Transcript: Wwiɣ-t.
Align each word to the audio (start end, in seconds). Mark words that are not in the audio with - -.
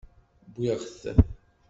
Wwiɣ-t. 0.53 1.01